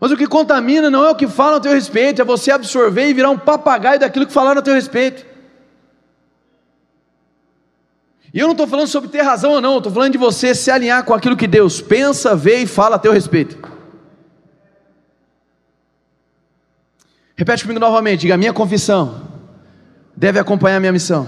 [0.00, 3.08] Mas o que contamina não é o que falam a teu respeito, é você absorver
[3.08, 5.26] e virar um papagaio daquilo que falaram a teu respeito.
[8.32, 10.70] E eu não estou falando sobre ter razão ou não, estou falando de você se
[10.70, 13.58] alinhar com aquilo que Deus pensa, vê e fala a teu respeito.
[17.36, 19.28] Repete comigo novamente, diga: minha confissão
[20.16, 21.26] deve acompanhar minha missão.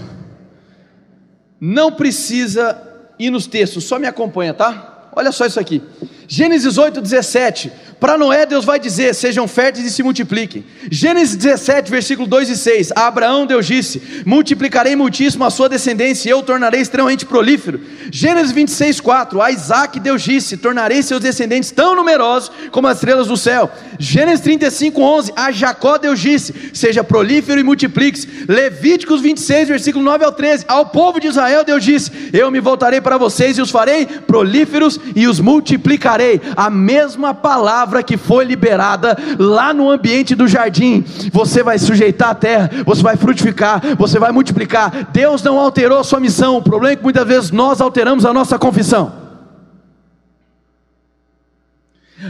[1.61, 2.81] Não precisa
[3.19, 5.11] e nos textos, só me acompanha, tá?
[5.15, 5.83] Olha só isso aqui.
[6.27, 7.73] Gênesis 8, 17.
[8.03, 10.65] Para Noé, Deus vai dizer: sejam férteis e se multipliquem.
[10.91, 12.91] Gênesis 17, versículo 2 e 6.
[12.97, 17.81] A Abraão, Deus disse: multiplicarei muitíssimo a sua descendência e eu tornarei extremamente prolífero.
[18.11, 19.41] Gênesis 26, 4.
[19.41, 23.71] A Isaac, Deus disse: tornarei seus descendentes tão numerosos como as estrelas do céu.
[24.01, 25.33] Gênesis 35, 11.
[25.37, 28.47] A Jacó Deus disse: Seja prolífero e multiplique-se.
[28.49, 30.65] Levíticos 26, versículo 9 ao 13.
[30.67, 34.99] Ao povo de Israel, Deus disse: Eu me voltarei para vocês e os farei prolíferos
[35.15, 36.41] e os multiplicarei.
[36.57, 41.05] A mesma palavra que foi liberada lá no ambiente do jardim.
[41.33, 45.09] Você vai sujeitar a terra, você vai frutificar, você vai multiplicar.
[45.11, 46.59] Deus não alterou a sua missão.
[46.59, 49.13] O problema é que muitas vezes nós alteramos a nossa confissão.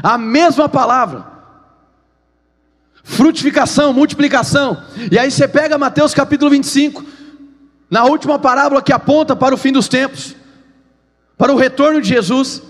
[0.03, 1.27] A mesma palavra.
[3.03, 4.83] Frutificação, multiplicação.
[5.11, 7.05] E aí você pega Mateus capítulo 25,
[7.91, 10.37] na última parábola que aponta para o fim dos tempos,
[11.37, 12.63] para o retorno de Jesus.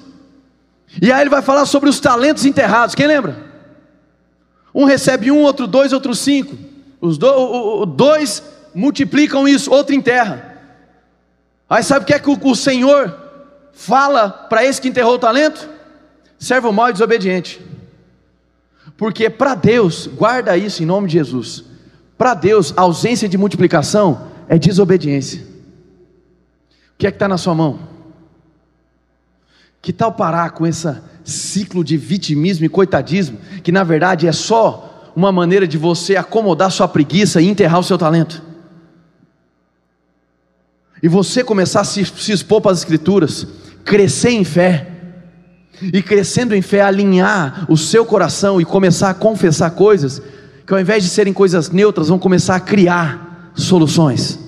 [1.00, 2.94] E aí ele vai falar sobre os talentos enterrados.
[2.94, 3.36] Quem lembra?
[4.74, 6.56] Um recebe um, outro dois, outro cinco.
[7.00, 8.42] Os do, dois
[8.74, 10.58] multiplicam isso, outro enterra.
[11.68, 13.18] Aí sabe o que é que o, o Senhor
[13.72, 15.72] fala para esse que enterrou o talento?
[16.42, 17.60] servo mau e desobediente.
[18.96, 21.64] Porque para Deus, guarda isso em nome de Jesus.
[22.18, 25.40] Para Deus, ausência de multiplicação é desobediência.
[25.40, 27.91] O que é que está na sua mão?
[29.82, 30.88] Que tal parar com esse
[31.24, 36.70] ciclo de vitimismo e coitadismo, que na verdade é só uma maneira de você acomodar
[36.70, 38.42] sua preguiça e enterrar o seu talento?
[41.02, 43.46] E você começar a se, se expor para as Escrituras,
[43.84, 44.88] crescer em fé,
[45.92, 50.22] e crescendo em fé, alinhar o seu coração e começar a confessar coisas
[50.66, 54.38] que ao invés de serem coisas neutras, vão começar a criar soluções.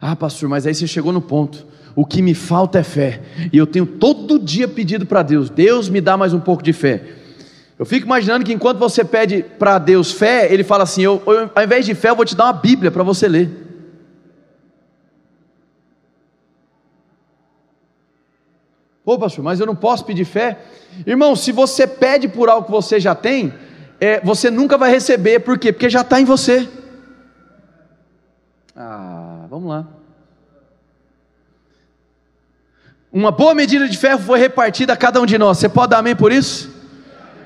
[0.00, 1.66] Ah, pastor, mas aí você chegou no ponto.
[1.98, 3.20] O que me falta é fé.
[3.52, 6.72] E eu tenho todo dia pedido para Deus: Deus me dá mais um pouco de
[6.72, 7.02] fé.
[7.76, 11.50] Eu fico imaginando que enquanto você pede para Deus fé, Ele fala assim: eu, eu,
[11.52, 13.50] ao invés de fé, eu vou te dar uma Bíblia para você ler.
[19.04, 20.56] Pô, pastor, mas eu não posso pedir fé.
[21.04, 23.52] Irmão, se você pede por algo que você já tem,
[24.00, 25.72] é, você nunca vai receber, por quê?
[25.72, 26.68] Porque já está em você.
[28.76, 29.97] Ah, vamos lá.
[33.10, 35.56] Uma boa medida de fé foi repartida a cada um de nós.
[35.58, 36.70] Você pode dar amém por isso?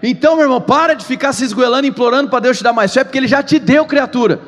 [0.03, 3.05] Então, meu irmão, para de ficar se esgoelando, implorando para Deus te dar mais fé,
[3.05, 4.41] porque Ele já te deu, criatura.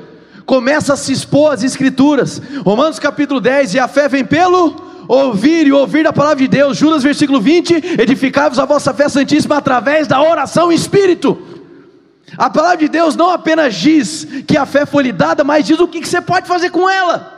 [0.44, 2.42] Começa a se expor às Escrituras.
[2.64, 4.74] Romanos capítulo 10: E a fé vem pelo
[5.07, 6.77] ouvir e ouvir da palavra de Deus.
[6.77, 11.40] Judas, versículo 20: Edificai-vos a vossa fé santíssima através da oração em espírito.
[12.37, 15.79] A palavra de Deus não apenas diz que a fé foi lhe dada, mas diz
[15.79, 17.34] o que você pode fazer com ela.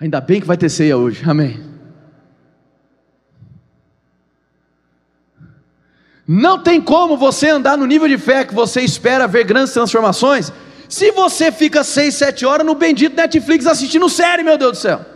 [0.00, 1.60] Ainda bem que vai ter ceia hoje, amém.
[6.26, 10.52] Não tem como você andar no nível de fé que você espera ver grandes transformações
[10.88, 15.13] se você fica seis, sete horas no bendito Netflix assistindo série, meu Deus do céu.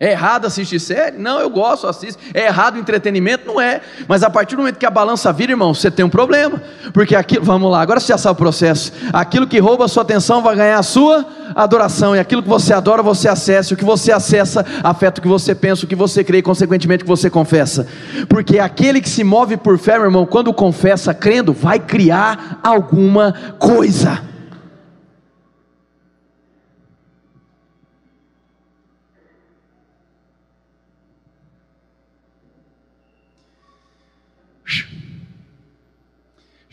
[0.00, 1.16] É errado assistir série?
[1.16, 2.20] Não, eu gosto, assisto.
[2.34, 3.46] É errado entretenimento?
[3.46, 3.80] Não é.
[4.08, 6.60] Mas a partir do momento que a balança vira, irmão, você tem um problema.
[6.92, 8.92] Porque aquilo, vamos lá, agora você já sabe o processo.
[9.12, 12.16] Aquilo que rouba a sua atenção vai ganhar a sua adoração.
[12.16, 13.72] E aquilo que você adora, você acessa.
[13.72, 17.04] O que você acessa, afeta o que você pensa, o que você crê e, consequentemente,
[17.04, 17.86] o que você confessa.
[18.28, 23.32] Porque aquele que se move por fé, meu irmão, quando confessa crendo, vai criar alguma
[23.60, 24.33] coisa.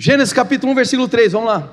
[0.04, 1.70] Gênesis capítulo 1, versículo 3, vamos lá.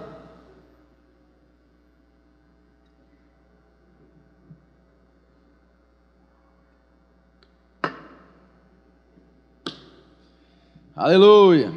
[10.95, 11.73] Aleluia.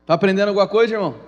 [0.00, 1.20] Está aprendendo alguma coisa, irmão?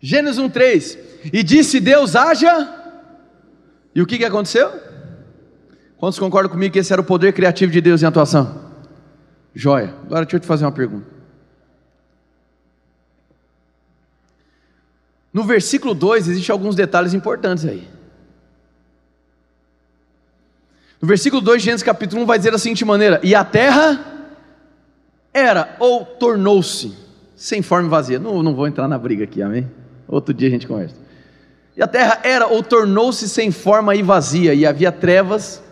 [0.00, 0.98] Gênesis 1, 3.
[1.34, 2.94] E disse Deus: haja.
[3.94, 4.85] E o que, que aconteceu?
[6.06, 8.60] Quantos concordam comigo que esse era o poder criativo de Deus em atuação?
[9.52, 9.92] Joia.
[10.04, 11.04] Agora deixa eu te fazer uma pergunta.
[15.32, 17.88] No versículo 2 existem alguns detalhes importantes aí.
[21.02, 24.30] No versículo 2 de Gênesis capítulo 1 vai dizer da seguinte maneira: E a terra
[25.34, 26.96] era ou tornou-se
[27.34, 28.20] sem forma e vazia.
[28.20, 29.68] Não, não vou entrar na briga aqui, amém?
[30.06, 30.94] Outro dia a gente conversa.
[31.76, 35.65] E a terra era ou tornou-se sem forma e vazia, e havia trevas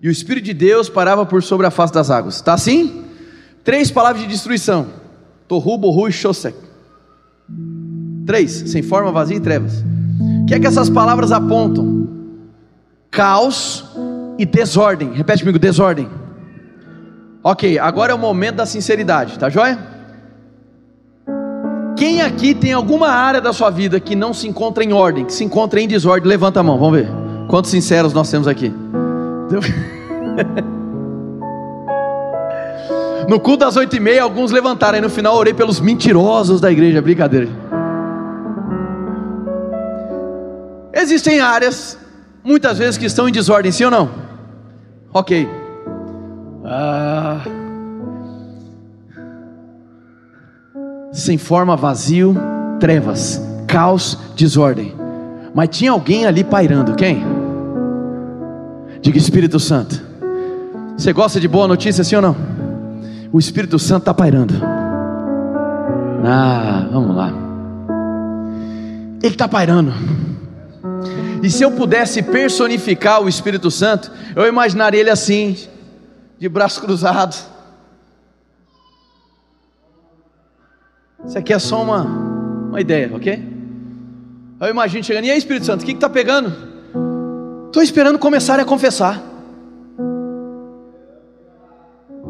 [0.00, 2.36] e o Espírito de Deus parava por sobre a face das águas.
[2.36, 3.04] Está assim?
[3.62, 4.86] Três palavras de destruição:
[5.48, 6.56] Torru, Borru e Shosek.
[8.26, 9.84] Três, sem forma, vazia e trevas.
[10.42, 12.08] O que é que essas palavras apontam?
[13.10, 13.84] Caos
[14.38, 15.12] e desordem.
[15.12, 16.08] Repete comigo: desordem.
[17.42, 19.78] Ok, agora é o momento da sinceridade, tá joia?
[21.96, 25.32] Quem aqui tem alguma área da sua vida que não se encontra em ordem, que
[25.32, 26.28] se encontra em desordem?
[26.28, 27.08] Levanta a mão, vamos ver.
[27.48, 28.72] Quantos sinceros nós temos aqui?
[33.28, 36.70] No culto das oito e meia, alguns levantaram, aí no final orei pelos mentirosos da
[36.70, 37.48] igreja, brincadeira.
[40.92, 41.98] Existem áreas,
[42.42, 44.10] muitas vezes, que estão em desordem, sim ou não?
[45.12, 45.48] Ok.
[46.64, 47.40] Ah,
[51.12, 52.36] sem forma, vazio,
[52.78, 54.94] trevas, caos, desordem.
[55.54, 57.33] Mas tinha alguém ali pairando, quem?
[59.04, 60.00] Diga Espírito Santo.
[60.96, 62.34] Você gosta de boa notícia, sim ou não?
[63.30, 64.54] O Espírito Santo está pairando.
[66.24, 67.30] Ah, vamos lá.
[69.22, 69.92] Ele está pairando.
[71.42, 75.54] E se eu pudesse personificar o Espírito Santo, eu imaginaria ele assim,
[76.38, 77.46] de braços cruzados.
[81.26, 83.52] Isso aqui é só uma, uma ideia, ok?
[84.62, 86.73] Eu imagino chegando, e aí Espírito Santo, o que está pegando?
[87.74, 89.20] Estou esperando começar a confessar.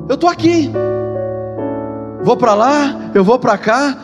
[0.09, 0.71] Eu estou aqui,
[2.23, 3.95] vou para lá, eu vou para cá,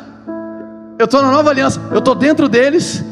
[0.98, 3.02] eu estou na nova aliança, eu estou dentro deles,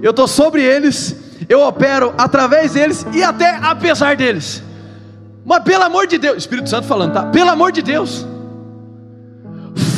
[0.00, 1.14] eu estou sobre eles,
[1.46, 4.62] eu opero através deles e até apesar deles.
[5.44, 7.26] Mas pelo amor de Deus, Espírito Santo falando, tá?
[7.26, 8.26] Pelo amor de Deus,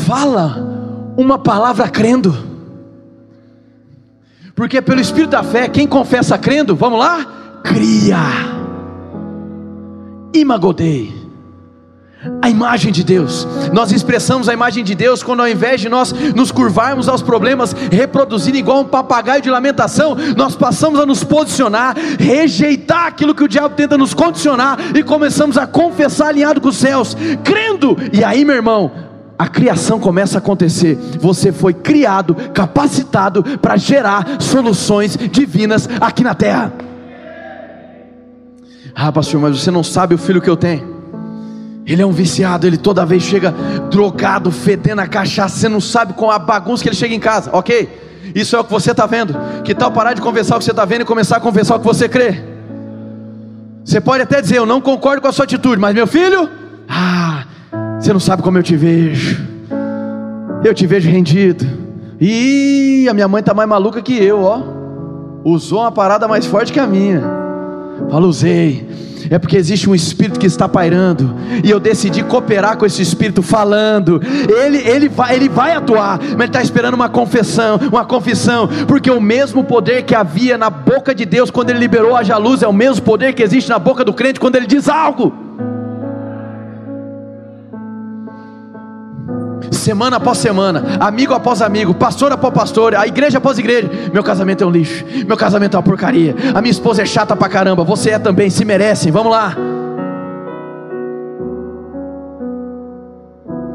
[0.08, 0.56] fala
[1.16, 2.36] uma palavra crendo,
[4.56, 8.16] porque pelo Espírito da fé, quem confessa crendo, vamos lá, cria,
[10.32, 11.26] imagodei
[12.42, 13.46] a imagem de Deus.
[13.72, 17.74] Nós expressamos a imagem de Deus quando, ao invés de nós nos curvarmos aos problemas,
[17.90, 23.48] reproduzindo igual um papagaio de lamentação, nós passamos a nos posicionar, rejeitar aquilo que o
[23.48, 27.96] diabo tenta nos condicionar e começamos a confessar alinhado com os céus, crendo.
[28.12, 28.90] E aí, meu irmão,
[29.38, 30.98] a criação começa a acontecer.
[31.20, 36.85] Você foi criado, capacitado para gerar soluções divinas aqui na terra.
[38.98, 40.96] Ah, pastor, mas você não sabe o filho que eu tenho.
[41.86, 43.54] Ele é um viciado, ele toda vez chega
[43.90, 47.50] drogado, fedendo a cachaça, você não sabe com a bagunça que ele chega em casa,
[47.52, 47.88] ok?
[48.34, 49.36] Isso é o que você está vendo.
[49.62, 51.78] Que tal parar de confessar o que você está vendo e começar a confessar o
[51.78, 52.42] que você crê?
[53.84, 56.48] Você pode até dizer, eu não concordo com a sua atitude, mas meu filho,
[56.88, 57.44] ah,
[58.00, 59.46] você não sabe como eu te vejo.
[60.64, 61.66] Eu te vejo rendido.
[62.18, 64.62] E a minha mãe está mais maluca que eu, ó.
[65.44, 67.35] Usou uma parada mais forte que a minha.
[68.10, 68.86] Fala, usei
[69.30, 73.42] é porque existe um espírito que está pairando, e eu decidi cooperar com esse espírito,
[73.42, 74.20] falando.
[74.48, 79.10] Ele, ele, vai, ele vai atuar, mas ele está esperando uma confissão, uma confissão, porque
[79.10, 82.68] o mesmo poder que havia na boca de Deus quando ele liberou a luz é
[82.68, 85.45] o mesmo poder que existe na boca do crente quando ele diz algo.
[89.70, 93.90] Semana após semana, amigo após amigo, pastor após pastor, a igreja após igreja.
[94.12, 97.36] Meu casamento é um lixo, meu casamento é uma porcaria, a minha esposa é chata
[97.36, 99.56] pra caramba, você é também, se merecem, vamos lá.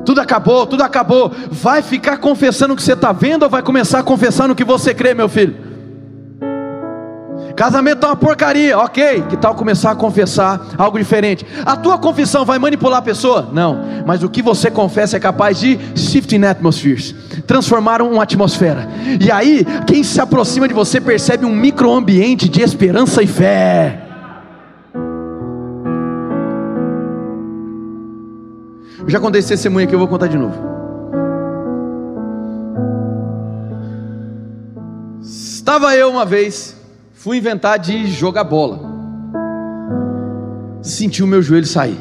[0.05, 1.31] Tudo acabou, tudo acabou.
[1.49, 4.63] Vai ficar confessando o que você está vendo ou vai começar a confessar no que
[4.63, 5.70] você crê, meu filho?
[7.55, 9.23] Casamento é uma porcaria, ok.
[9.29, 11.45] Que tal começar a confessar algo diferente?
[11.65, 13.49] A tua confissão vai manipular a pessoa?
[13.51, 13.83] Não.
[14.05, 18.87] Mas o que você confessa é capaz de shifting atmospheres transformar uma atmosfera.
[19.19, 24.07] E aí, quem se aproxima de você percebe um microambiente de esperança e fé.
[28.99, 30.55] Eu já contei esse testemunho aqui, eu vou contar de novo.
[35.21, 36.80] Estava eu uma vez
[37.21, 38.79] Fui inventar de jogar bola.
[40.81, 41.99] Senti o meu joelho sair.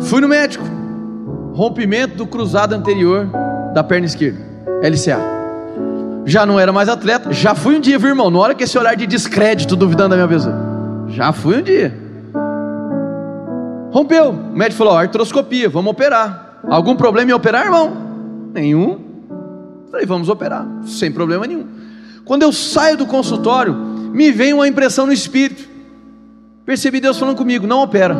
[0.00, 0.64] Fui no médico.
[1.52, 3.28] Rompimento do cruzado anterior
[3.72, 4.40] da perna esquerda.
[4.82, 5.20] LCA.
[6.26, 7.32] Já não era mais atleta.
[7.32, 8.30] Já fui um dia, viu, irmão?
[8.30, 10.56] Na hora que esse olhar de descrédito duvidando da minha pessoa.
[11.06, 11.96] Já fui um dia.
[13.92, 14.30] Rompeu.
[14.30, 16.58] O médico falou: artroscopia, vamos operar.
[16.68, 17.96] Algum problema em operar, irmão?
[18.52, 18.98] Nenhum.
[19.88, 20.66] Falei, vamos operar.
[20.84, 21.83] Sem problema nenhum.
[22.24, 25.68] Quando eu saio do consultório, me vem uma impressão no espírito.
[26.64, 28.16] Percebi Deus falando comigo: não opera.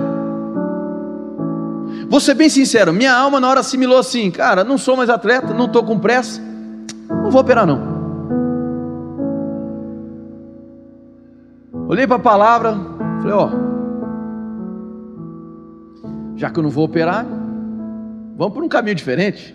[2.08, 5.54] Vou ser bem sincero, minha alma na hora assimilou assim: cara, não sou mais atleta,
[5.54, 6.40] não estou com pressa,
[7.08, 7.94] não vou operar não.
[11.88, 12.76] Olhei para a palavra,
[13.20, 13.50] falei: ó,
[16.36, 17.24] já que eu não vou operar,
[18.36, 19.54] vamos por um caminho diferente.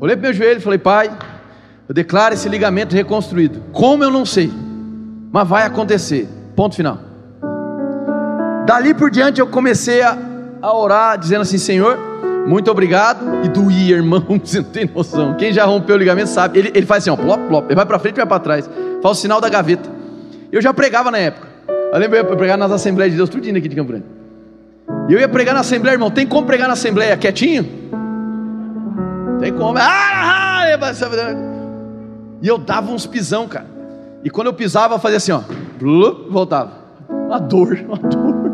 [0.00, 1.10] Olhei para meu joelho e falei: pai,
[1.88, 3.62] eu declaro esse ligamento reconstruído.
[3.72, 4.52] Como eu não sei,
[5.32, 6.28] mas vai acontecer.
[6.54, 6.98] Ponto final.
[8.66, 10.18] Dali por diante eu comecei a,
[10.60, 11.98] a orar, dizendo assim: Senhor,
[12.46, 15.34] muito obrigado, e doía, irmão, você não tem noção.
[15.34, 17.86] Quem já rompeu o ligamento sabe, ele, ele faz assim, ó, plop, plop, ele vai
[17.86, 18.68] para frente e vai para trás,
[19.02, 19.88] faz o sinal da gaveta.
[20.52, 21.46] Eu já pregava na época,
[21.92, 23.94] eu lembro eu pregar nas Assembleias de Deus, tudo aqui de Campo.
[25.08, 27.64] E eu ia pregar na Assembleia, irmão, tem como pregar na Assembleia quietinho?
[29.40, 31.57] Tem como, ah, ah,
[32.40, 33.66] e eu dava uns pisão, cara,
[34.22, 35.40] e quando eu pisava, eu fazia assim, ó,
[36.30, 36.72] voltava,
[37.08, 38.48] uma dor, uma dor.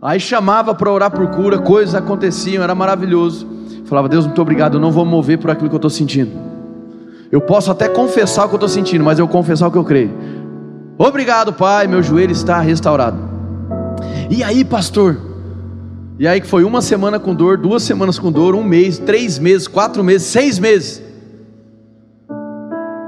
[0.00, 3.46] Aí chamava para orar por cura, coisas aconteciam, era maravilhoso.
[3.84, 6.32] Falava, Deus, muito obrigado, eu não vou mover por aquilo que eu estou sentindo.
[7.30, 9.84] Eu posso até confessar o que eu estou sentindo, mas eu confessar o que eu
[9.84, 10.10] creio.
[10.98, 13.16] Obrigado, Pai, meu joelho está restaurado.
[14.28, 15.16] E aí, pastor?
[16.18, 19.38] E aí que foi uma semana com dor, duas semanas com dor, um mês, três
[19.38, 21.02] meses, quatro meses, seis meses.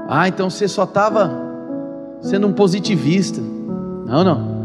[0.07, 1.31] Ah, então você só estava
[2.21, 3.41] sendo um positivista.
[3.41, 4.55] Não, não.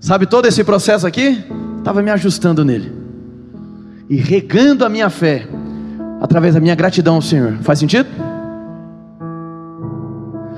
[0.00, 1.44] Sabe todo esse processo aqui?
[1.78, 2.92] Estava me ajustando nele
[4.08, 5.46] e regando a minha fé
[6.20, 7.58] através da minha gratidão ao Senhor.
[7.62, 8.08] Faz sentido?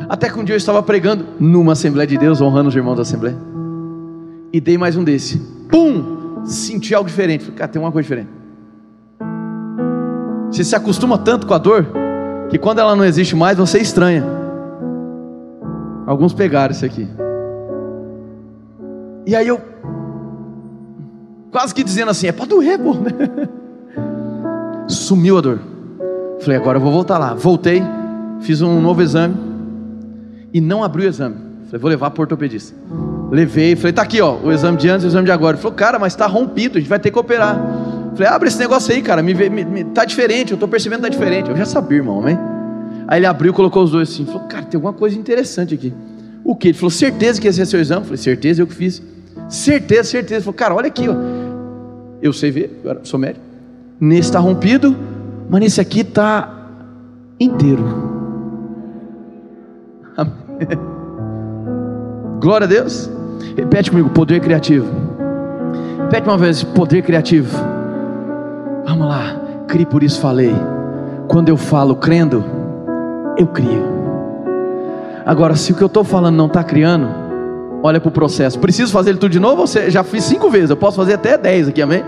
[0.08, 3.02] Até que um dia eu estava pregando numa Assembleia de Deus, honrando os irmãos da
[3.02, 3.36] Assembleia,
[4.52, 5.38] e dei mais um desse.
[5.68, 6.44] Pum!
[6.44, 7.42] Senti algo diferente.
[7.44, 8.30] Falei, cara, tem uma coisa diferente.
[10.50, 11.86] Você se acostuma tanto com a dor
[12.50, 14.24] que quando ela não existe mais, você estranha.
[16.06, 17.08] Alguns pegaram isso aqui.
[19.26, 19.60] E aí eu,
[21.50, 22.94] quase que dizendo assim: é para doer, pô.
[24.86, 25.58] Sumiu a dor.
[26.40, 27.34] Falei, agora eu vou voltar lá.
[27.34, 27.82] Voltei,
[28.40, 29.34] fiz um novo exame
[30.52, 31.36] e não abri o exame.
[31.66, 32.76] Falei, vou levar para ortopedista.
[33.30, 35.56] Levei, falei, tá aqui, ó, o exame de antes e o exame de agora.
[35.56, 37.58] Ele falou, cara, mas está rompido, a gente vai ter que operar.
[38.16, 41.04] Falei, abre esse negócio aí, cara, me, me, me tá diferente, eu estou percebendo que
[41.04, 41.50] tá diferente.
[41.50, 42.38] Eu já sabia, irmão, amém?
[43.06, 45.92] Aí ele abriu, colocou os dois assim, falou, cara, tem alguma coisa interessante aqui.
[46.42, 46.68] O que?
[46.68, 48.00] Ele falou, certeza que esse é seu exame?
[48.00, 49.02] Eu falei, certeza, eu que fiz.
[49.50, 50.36] Certeza, certeza.
[50.36, 51.14] Ele falou, cara, olha aqui, ó.
[52.22, 53.44] Eu sei ver, sou médico.
[54.00, 54.96] Nesse está rompido,
[55.50, 56.70] mas nesse aqui está
[57.38, 57.84] inteiro.
[62.40, 63.10] Glória a Deus.
[63.56, 64.86] Repete comigo, poder criativo.
[66.04, 67.75] Repete uma vez, poder criativo.
[68.86, 70.54] Vamos lá, crie por isso falei.
[71.28, 72.44] Quando eu falo crendo,
[73.36, 73.82] eu crio.
[75.24, 77.08] Agora, se o que eu estou falando não está criando,
[77.82, 78.58] olha para o processo.
[78.60, 79.66] Preciso fazer ele tudo de novo?
[79.66, 82.04] Você já fiz cinco vezes, eu posso fazer até dez aqui, amém?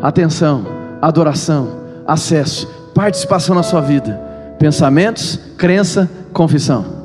[0.00, 0.64] Atenção,
[1.00, 1.68] adoração,
[2.06, 4.20] acesso, participação na sua vida,
[4.58, 7.01] pensamentos, crença, confissão.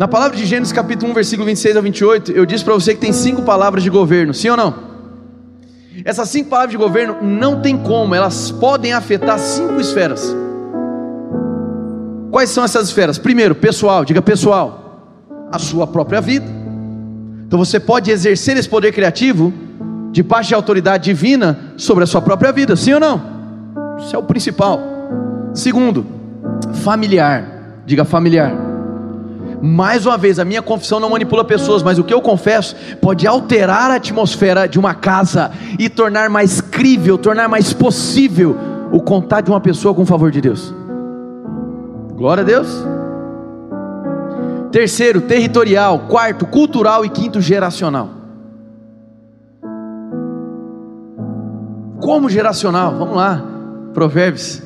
[0.00, 3.00] Na palavra de Gênesis capítulo 1, versículo 26 a 28, eu disse para você que
[3.02, 4.74] tem cinco palavras de governo, sim ou não?
[6.06, 10.34] Essas cinco palavras de governo não tem como, elas podem afetar cinco esferas.
[12.30, 13.18] Quais são essas esferas?
[13.18, 16.46] Primeiro, pessoal, diga pessoal, a sua própria vida.
[17.46, 19.52] Então você pode exercer esse poder criativo
[20.12, 23.20] de parte de autoridade divina sobre a sua própria vida, sim ou não?
[23.98, 24.80] Isso é o principal.
[25.52, 26.06] Segundo,
[26.72, 28.69] familiar, diga familiar.
[29.62, 33.26] Mais uma vez, a minha confissão não manipula pessoas, mas o que eu confesso pode
[33.26, 38.56] alterar a atmosfera de uma casa e tornar mais crível, tornar mais possível
[38.90, 40.74] o contato de uma pessoa com o favor de Deus.
[42.14, 42.68] Glória a Deus.
[44.72, 46.00] Terceiro, territorial.
[46.00, 47.04] Quarto, cultural.
[47.04, 48.08] E quinto, geracional.
[52.00, 52.96] Como geracional?
[52.96, 53.44] Vamos lá.
[53.92, 54.62] Provérbios.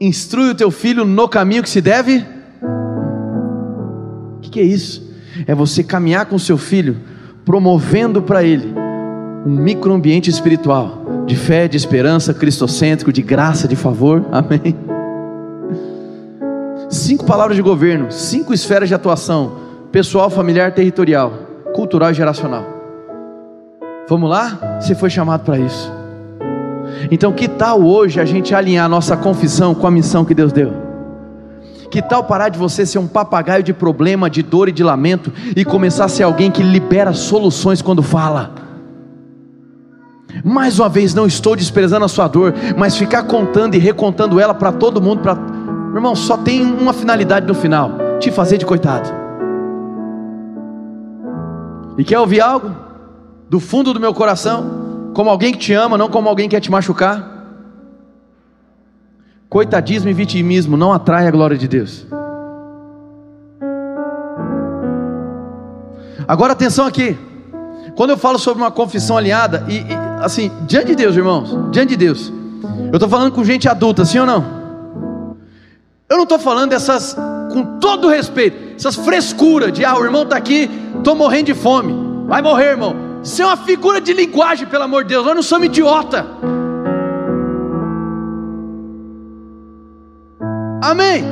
[0.00, 2.37] Instrui o teu filho no caminho que se deve
[4.48, 5.06] que, que é isso?
[5.46, 6.96] É você caminhar com seu filho,
[7.44, 8.74] promovendo para ele
[9.46, 14.24] um microambiente espiritual de fé, de esperança, cristocêntrico, de graça, de favor.
[14.32, 14.74] Amém.
[16.88, 19.52] Cinco palavras de governo, cinco esferas de atuação:
[19.92, 21.32] pessoal, familiar, territorial,
[21.74, 22.64] cultural e geracional.
[24.08, 24.78] Vamos lá?
[24.80, 25.92] Você foi chamado para isso.
[27.10, 30.87] Então, que tal hoje a gente alinhar nossa confissão com a missão que Deus deu?
[31.90, 35.32] Que tal parar de você ser um papagaio de problema, de dor e de lamento
[35.56, 38.52] e começar a ser alguém que libera soluções quando fala?
[40.44, 44.54] Mais uma vez, não estou desprezando a sua dor, mas ficar contando e recontando ela
[44.54, 45.36] para todo mundo, para
[45.94, 49.08] irmão, só tem uma finalidade no final: te fazer de coitado.
[51.96, 52.70] E quer ouvir algo
[53.48, 56.60] do fundo do meu coração, como alguém que te ama, não como alguém que quer
[56.60, 57.37] te machucar?
[59.48, 62.06] Coitadismo e vitimismo não atrai a glória de Deus.
[66.26, 67.16] Agora atenção aqui.
[67.96, 69.86] Quando eu falo sobre uma confissão alinhada, e, e
[70.22, 72.30] assim, diante de Deus, irmãos, diante de Deus,
[72.88, 74.58] eu estou falando com gente adulta, sim ou não?
[76.08, 77.16] Eu não estou falando dessas,
[77.50, 81.94] com todo respeito, essas frescuras de ah, o irmão está aqui, estou morrendo de fome.
[82.26, 82.94] Vai morrer, irmão.
[83.22, 85.24] Isso é uma figura de linguagem, pelo amor de Deus.
[85.24, 86.26] Nós não somos idiota.
[90.80, 91.24] Amém.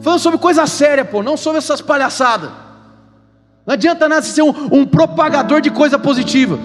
[0.00, 2.50] Falando sobre coisa séria, pô, não sobre essas palhaçadas.
[3.66, 6.58] Não adianta nada ser um, um propagador de coisa positiva.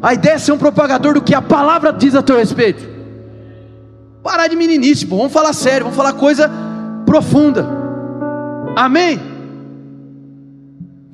[0.00, 2.88] A ideia é ser um propagador do que a palavra diz a teu respeito.
[4.22, 5.16] Parar de meninice, pô.
[5.16, 6.50] vamos falar sério, vamos falar coisa
[7.04, 7.66] profunda.
[8.76, 9.20] Amém?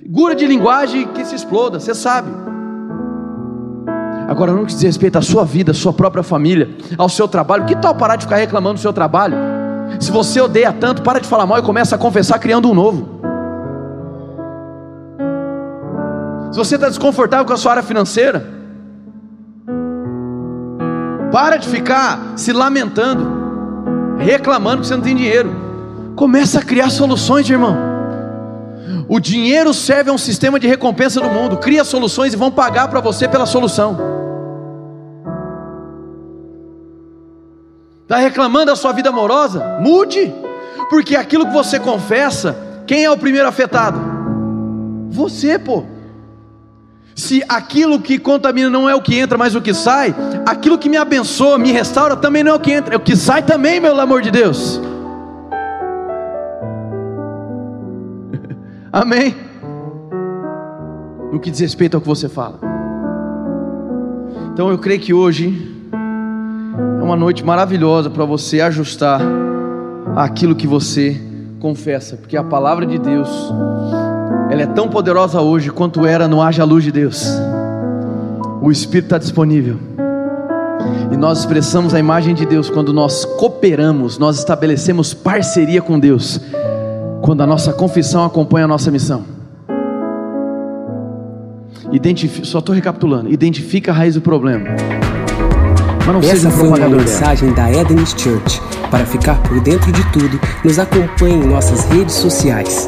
[0.01, 2.31] Figura de linguagem que se exploda, você sabe.
[4.29, 7.67] Agora, não diz respeito à sua vida, à sua própria família, ao seu trabalho.
[7.67, 9.54] Que tal parar de ficar reclamando do seu trabalho?
[10.01, 13.21] Se você odeia tanto, para de falar mal e começa a confessar criando um novo.
[16.53, 18.47] Se você está desconfortável com a sua área financeira,
[21.33, 23.27] para de ficar se lamentando,
[24.19, 25.51] reclamando que você não tem dinheiro.
[26.15, 27.77] Começa a criar soluções, irmão.
[29.09, 31.57] O dinheiro serve a um sistema de recompensa do mundo.
[31.57, 34.14] Cria soluções e vão pagar para você pela solução.
[38.05, 39.79] Está reclamando da sua vida amorosa?
[39.81, 40.33] Mude,
[40.91, 42.55] porque aquilo que você confessa,
[42.87, 43.99] quem é o primeiro afetado?
[45.09, 45.85] Você, pô.
[47.17, 50.91] Se aquilo que contamina não é o que entra, mas o que sai, aquilo que
[50.91, 53.81] me abençoa, me restaura, também não é o que entra, é o que sai também,
[53.81, 54.79] meu amor de Deus.
[58.93, 59.35] Amém?
[61.33, 62.61] No que diz respeito ao que você fala.
[64.53, 65.74] Então eu creio que hoje
[67.05, 69.21] uma noite maravilhosa para você ajustar
[70.17, 71.21] aquilo que você
[71.61, 73.29] confessa, porque a palavra de Deus
[74.51, 77.27] ela é tão poderosa hoje quanto era no haja luz de Deus.
[78.63, 79.77] O Espírito está disponível.
[81.13, 86.41] E nós expressamos a imagem de Deus quando nós cooperamos, nós estabelecemos parceria com Deus,
[87.21, 89.25] quando a nossa confissão acompanha a nossa missão.
[91.93, 94.69] Identifica, só estou recapitulando: identifica a raiz do problema.
[96.07, 98.61] Mas não Essa foi uma mensagem da Eden's Church.
[98.91, 102.87] Para ficar por dentro de tudo, nos acompanhe em nossas redes sociais.